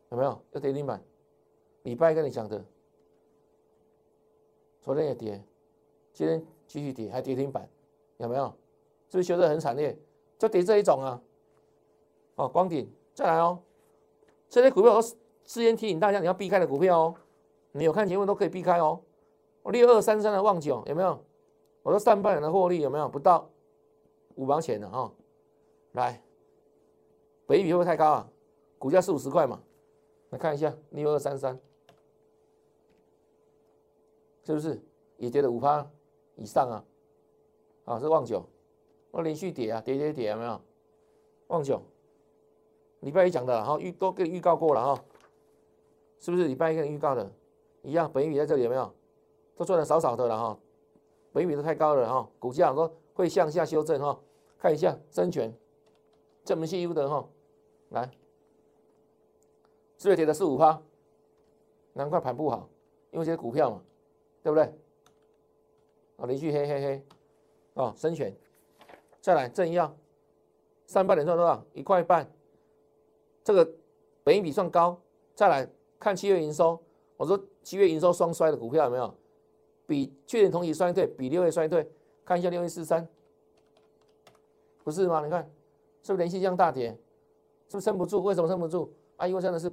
[0.10, 0.38] 有没有？
[0.52, 1.02] 要跌停板？
[1.84, 2.64] 礼拜跟你讲的，
[4.82, 5.42] 昨天也跌，
[6.12, 7.68] 今天继续跌，还跌停板，
[8.18, 8.48] 有没有？
[9.08, 9.98] 是不是修得很惨烈？
[10.38, 11.22] 就跌这一种啊！
[12.36, 13.58] 哦，光顶再来哦，
[14.50, 17.16] 这些股票我事先提醒大家你要避开的股票哦，
[17.72, 19.02] 你有看节目都可以避开哦。
[19.64, 21.24] 六二三三的旺九有没有？
[21.86, 23.08] 我说上半年的获利有没有？
[23.08, 23.48] 不到
[24.34, 25.14] 五毛钱的哈，
[25.92, 26.20] 来。
[27.46, 28.28] 北比会不会太高啊？
[28.80, 29.62] 股价四五十块嘛，
[30.32, 31.60] 来看一下六二三三，
[34.44, 34.82] 是不是
[35.18, 35.88] 也跌了五趴
[36.38, 36.84] 以上啊？
[37.86, 38.44] 啊，是旺九，
[39.12, 40.60] 我连续跌啊，跌跌跌，有没有？
[41.50, 41.80] 旺九，
[43.02, 45.04] 礼拜一讲的哈，预都给预告过了哈，
[46.18, 47.32] 是不是礼拜一跟你预告的
[47.84, 48.12] 一样？
[48.12, 48.92] 本比在这里有没有？
[49.56, 50.60] 都赚的少少的了哈，
[51.36, 54.18] 本比都太高了哈，股价说会向下修正哈，
[54.58, 55.54] 看一下深全，
[56.46, 57.28] 这门系优的哈。
[57.90, 58.10] 来，
[59.98, 60.82] 四月跌的四五趴，
[61.92, 62.70] 难怪盘不好，
[63.12, 63.84] 因为这些股票嘛，
[64.42, 64.64] 对不对？
[66.16, 67.06] 啊，连续黑黑黑，
[67.74, 68.34] 哦，升权，
[69.20, 69.94] 再来正要，
[70.86, 71.62] 三八点赚多少？
[71.74, 72.32] 一块半，
[73.44, 73.70] 这个
[74.24, 74.98] 本益比算高。
[75.34, 75.70] 再来
[76.00, 76.82] 看七月营收，
[77.18, 79.14] 我说七月营收双衰的股票有没有？
[79.88, 81.90] 比去年同期衰退，比六月衰退，
[82.24, 83.08] 看一下六月四三，
[84.84, 85.24] 不是吗？
[85.24, 85.44] 你看
[86.02, 86.90] 是不是连续这样大跌？
[87.68, 88.22] 是不是撑不住？
[88.22, 88.92] 为什么撑不住？
[89.18, 89.72] 啊，因为真的是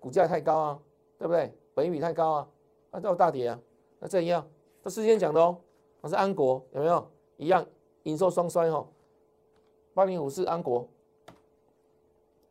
[0.00, 0.82] 股价太高啊，
[1.18, 1.52] 对不对？
[1.74, 2.48] 本益比太高啊，
[2.90, 3.60] 那都大跌啊。
[3.98, 4.46] 那这一样，
[4.82, 5.58] 这事先讲的哦。
[6.00, 7.64] 我是安国，有没有一样
[8.02, 8.86] 营收双衰哈？
[9.94, 10.88] 八零五四安国，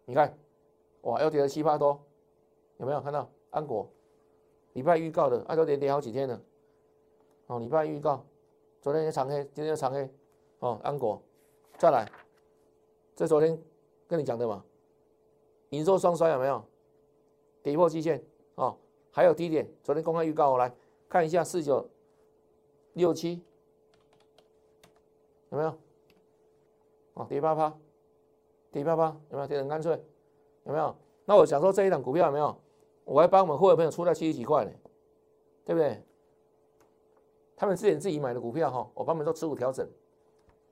[0.06, 0.38] 你看，
[1.02, 2.00] 哇，又跌了七八多，
[2.78, 3.90] 有没有看到安国？
[4.74, 6.42] 礼拜预告的，啊，都跌跌好几天了。
[7.52, 8.24] 哦，礼拜预告，
[8.80, 10.10] 昨天长黑，今天又长黑。
[10.60, 11.22] 哦，安国，
[11.78, 12.10] 再来，
[13.14, 13.62] 这昨天。
[14.08, 14.62] 跟你讲的嘛，
[15.70, 16.62] 营收双衰有没有？
[17.64, 18.22] 跌破基线
[18.56, 18.78] 哦，
[19.10, 20.74] 还有低点，昨天公开预告，我来
[21.08, 21.90] 看一下四九
[22.94, 23.42] 六七
[25.50, 25.74] 有没有？
[27.14, 27.74] 哦，跌八趴，
[28.70, 29.48] 跌八趴有没有？
[29.48, 29.92] 跌很干脆
[30.66, 30.94] 有没有？
[31.24, 32.54] 那我想说这一档股票有没有？
[33.06, 34.72] 我还帮我们会员朋友出在七十几块呢，
[35.66, 36.02] 对不对？
[37.62, 39.88] 他们之前自己买的股票哈，我帮他们做持股调整，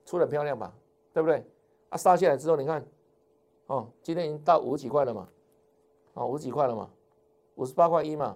[0.08, 0.74] 出的漂亮吧？
[1.14, 1.46] 对不对？
[1.90, 2.84] 啊，杀下来之后你看。
[3.68, 5.30] 哦，今天已经到五十几块了嘛，
[6.16, 6.90] 哦，五十几块了嘛，
[7.54, 8.36] 五十八块一嘛，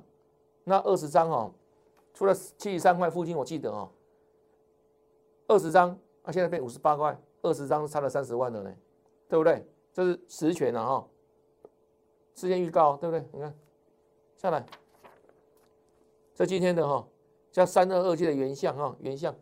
[0.66, 1.52] 那二十张哦，
[2.14, 3.90] 出了七十三块附近，我记得哦，
[5.48, 5.90] 二十张，
[6.22, 8.72] 啊，现在变五十八块，二十张差了三十万了呢，
[9.28, 9.68] 对不对？
[9.92, 11.08] 这是实权了哈，
[12.36, 13.28] 事先预告，对不对？
[13.32, 13.58] 你看
[14.38, 14.64] 下来，
[16.36, 17.04] 这今天的哈
[17.54, 19.34] 叫三二二七的原相哈，原相，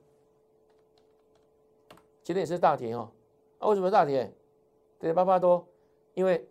[2.22, 3.10] 今天也是大跌哈，
[3.58, 4.32] 啊，为什么大跌？
[5.00, 5.66] 跌八八多。
[6.14, 6.46] 因为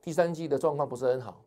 [0.00, 1.44] 第三季的状况不是很好，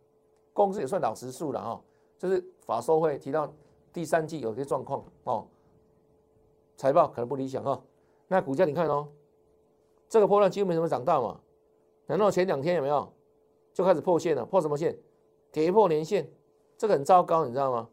[0.54, 1.82] 公司也算老实数了哈，
[2.20, 3.52] 就是法收会提到
[3.92, 5.48] 第三季有些状况哦，
[6.76, 7.82] 财报可能不理想哈。
[8.28, 9.08] 那股价你看哦，
[10.08, 11.42] 这个波段几乎没什么涨到嘛，
[12.06, 13.12] 难道前两天有没有
[13.74, 14.46] 就开始破线了？
[14.46, 14.96] 破什么线？
[15.52, 16.32] 跌破年线，
[16.78, 17.90] 这个很糟糕，你知道吗？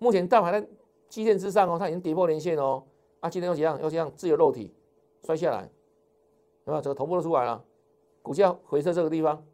[0.00, 0.66] 目前大盘在
[1.10, 2.82] 基线之上哦，它已经跌破年线哦，
[3.20, 3.80] 啊，今天又怎样？
[3.82, 4.74] 又怎样自由落体
[5.22, 5.70] 摔下来，
[6.64, 6.80] 对吧？
[6.80, 7.62] 这个头部都出来了。
[8.22, 9.44] 股价回撤这个地方，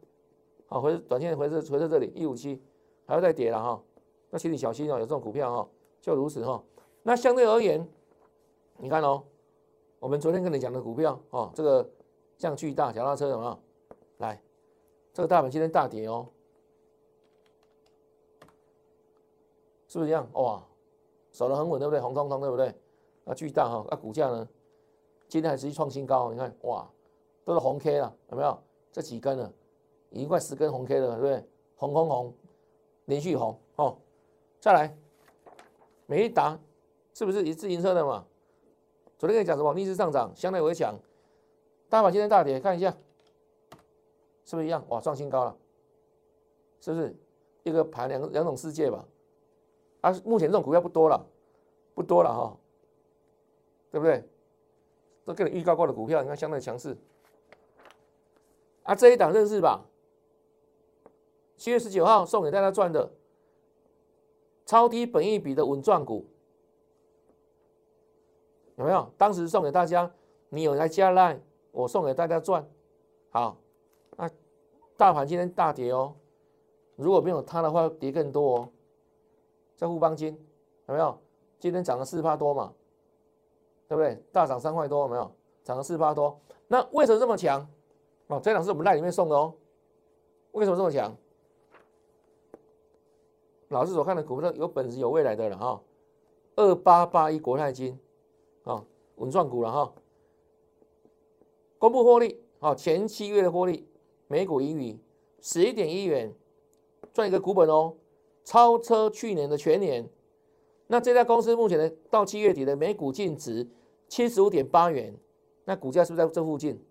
[0.67, 2.61] 好回短线回撤回撤这里一五七，
[3.05, 3.83] 还要再跌了哈，
[4.29, 6.63] 那请你小心哦，有这种股票哈，就如此哈。
[7.03, 7.85] 那相对而言，
[8.77, 9.23] 你看哦，
[9.99, 11.89] 我们昨天跟你讲的股票哦，这个
[12.37, 13.59] 像巨大脚踏车有没有？
[14.19, 14.41] 来，
[15.13, 16.27] 这个大盘今天大跌哦，
[19.97, 20.27] 是不是这样？
[20.33, 20.63] 哇，
[21.31, 21.99] 守得很稳，对不对？
[21.99, 22.71] 红彤彤，对不对？
[23.23, 24.47] 那巨大哈，那股价呢？
[25.27, 26.87] 今天还持续创新高，你看哇，
[27.43, 28.55] 都是红 K 了，有没有？
[28.91, 29.51] 这几根了，
[30.11, 31.43] 已经快十根红 K 了，对不对？
[31.77, 32.33] 红红红，
[33.05, 33.97] 连续红哦。
[34.59, 34.95] 再来，
[36.05, 36.59] 美利达
[37.15, 38.23] 是不是一自行车的嘛？
[39.17, 39.73] 昨天跟你讲什么？
[39.73, 40.93] 逆势上涨，相对为强。
[41.89, 42.95] 大盘今天大跌，看一下，
[44.45, 44.85] 是不是一样？
[44.89, 45.57] 哇，创新高了，
[46.81, 47.15] 是不是？
[47.63, 49.03] 一个盘两两种世界吧。
[50.01, 51.25] 啊，目前这种股票不多了，
[51.93, 52.57] 不多了哈，
[53.91, 54.23] 对不对？
[55.25, 56.95] 都跟你预告过的股票，你看相对强势。
[58.83, 59.83] 啊，这一档认识吧？
[61.57, 63.11] 七月十九号送给大家赚的
[64.65, 66.25] 超低本益比的稳赚股，
[68.75, 69.11] 有没有？
[69.17, 70.09] 当时送给大家，
[70.49, 72.65] 你有来加来，我送给大家赚。
[73.31, 73.57] 好，
[74.15, 74.29] 那
[74.95, 76.15] 大盘今天大跌哦，
[76.95, 78.69] 如果没有它的话，跌更多哦。
[79.77, 80.37] 在富邦金
[80.87, 81.17] 有没有？
[81.59, 82.73] 今天涨了四趴多嘛？
[83.87, 84.21] 对不对？
[84.33, 85.31] 大涨三块多，有没有？
[85.63, 87.65] 涨了四八多，那为什么这么强？
[88.27, 89.53] 哦，这两是我们赖里面送的哦。
[90.51, 91.15] 为什么这么强？
[93.69, 95.81] 老师所看的股票有本事、有未来的了哈。
[96.55, 97.99] 二八八一国泰金，
[98.63, 98.83] 啊，
[99.17, 99.93] 稳赚股了哈。
[101.77, 103.87] 公布获利，啊，前七月的获利
[104.27, 104.99] 每股盈余
[105.39, 106.33] 十一点一元，
[107.13, 107.93] 赚一个股本哦，
[108.47, 110.09] 超车去年的全年。
[110.87, 113.67] 那这家公司目前的到七月底的每股净值。
[114.07, 115.13] 七十五点八元，
[115.65, 116.81] 那股价是不是在这附近？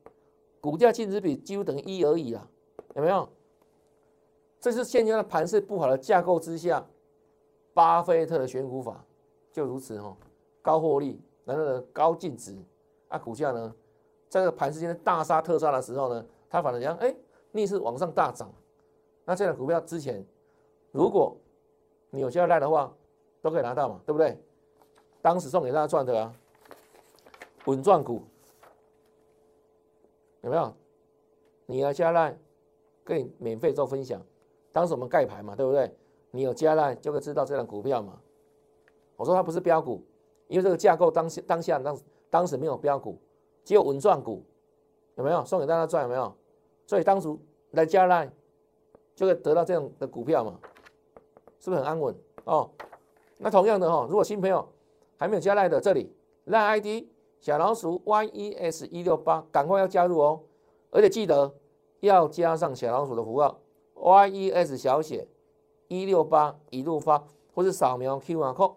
[0.61, 2.47] 股价净值比几乎等于一而已啊，
[2.95, 3.27] 有没有？
[4.61, 6.87] 这是现阶段盘势不好的架构之下，
[7.73, 9.03] 巴菲特的选股法
[9.51, 10.15] 就如此哦，
[10.61, 12.55] 高获利，然后呢高净值，
[13.09, 13.75] 啊股价呢，
[14.29, 17.17] 在这个盘势间大杀特杀的时候呢，它反而讲哎
[17.53, 18.53] 逆势往上大涨，
[19.25, 20.23] 那这样股票之前，
[20.93, 21.35] 如果
[22.17, 22.91] 你有交代的话，
[23.43, 24.43] 都可以拿到嘛，对不对？
[25.21, 26.35] 当时送给大家赚的啊。
[27.67, 28.23] 稳赚股
[30.41, 30.73] 有没有？
[31.67, 32.35] 你要加赖，
[33.05, 34.19] 跟你免费做分享。
[34.73, 35.95] 当时我们盖牌嘛，对不对？
[36.31, 38.19] 你有加赖就会知道这张股票嘛。
[39.17, 40.03] 我说它不是标股，
[40.49, 41.99] 因为这个架构当下当下当
[42.31, 43.21] 当时没有标股，
[43.63, 44.43] 只有稳赚股，
[45.17, 45.45] 有没有？
[45.45, 46.35] 送给大家赚有没有？
[46.87, 47.39] 所以当初
[47.73, 48.33] 来加赖
[49.15, 50.59] 就会得到这样的股票嘛，
[51.67, 52.71] 是不是很安稳哦？
[53.39, 54.65] 那同样的哈，如果新朋友
[55.17, 57.05] 还没有加赖的，这里赖 ID。
[57.41, 60.41] 小老鼠 yes 一六八，赶快要加入哦！
[60.91, 61.53] 而且记得
[61.99, 63.61] 要加上小老鼠的符号
[63.97, 65.27] yes 小写
[65.89, 68.75] 一六八一路发，或是扫描 Q R code。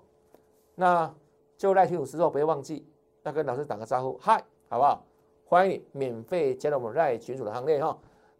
[0.73, 1.13] 那
[1.57, 2.87] 就赖群组时候，不要忘记
[3.21, 5.05] 要跟老师打个招呼，嗨，好不好？
[5.45, 7.95] 欢迎你免费加入我们赖群组的行列哈。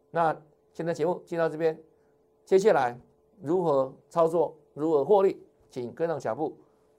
[0.10, 0.36] 那
[0.74, 1.80] 现在节目进到这边，
[2.46, 3.00] 接下来
[3.42, 6.56] 如何操作，如何获利，请跟上脚步。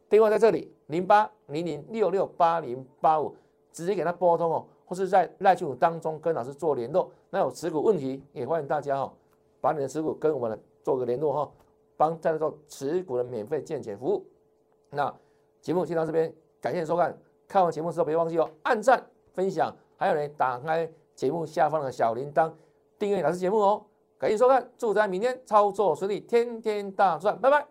[0.09, 3.35] 电话在这里，零八零零六六八零八五，
[3.73, 7.11] 直接给他拨通哦，或是在赖群组当中跟老师做联络。
[7.31, 9.13] 那有持股问题，也欢迎大家哈，
[9.61, 11.53] 把你的持股跟我们做个联络哈，
[11.97, 14.25] 帮在做持股的免费见解服务。
[14.91, 15.15] 那
[15.61, 17.17] 节目先到这边，感谢收看。
[17.47, 22.53] 看完节目之后，别忘记哦，按赞、分享，还有呢，打开节目下方的小铃铛，
[22.99, 23.85] 订阅老师节目哦。
[24.21, 27.67] 感谢收看，祝大家明天操作顺利，天天大赚，拜拜。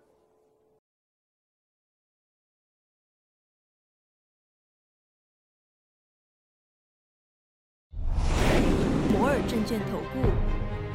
[9.14, 10.28] 摩尔证券投顾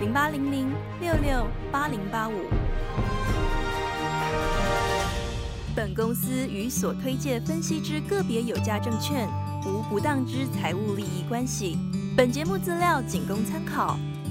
[0.01, 2.33] 零八零零六六八零八五。
[5.77, 9.29] 本公司与所推介分析之个别有价证券
[9.65, 11.79] 无不当之财务利益关系。
[12.17, 13.97] 本节目资料仅供参考，